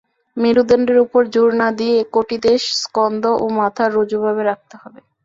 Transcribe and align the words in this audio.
মেরুদণ্ডের 0.37 0.97
উপর 1.05 1.21
জোর 1.33 1.49
না 1.61 1.67
দিয়ে 1.79 1.97
কটিদেশ, 2.15 2.61
স্কন্ধ 2.81 3.23
ও 3.35 3.55
মাথা 3.59 3.83
ঋজুভাবে 3.95 4.41
রাখতে 4.45 4.75
হবে। 4.81 4.99